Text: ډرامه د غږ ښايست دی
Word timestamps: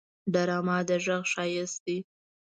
ډرامه 0.33 0.77
د 0.87 0.89
غږ 1.05 1.23
ښايست 1.31 1.77
دی 1.85 1.97